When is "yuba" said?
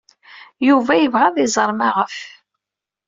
0.67-0.93